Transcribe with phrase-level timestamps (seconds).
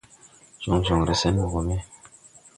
[0.63, 1.75] Jɔŋ jɔŋre sɛn mbɔ gɔ me.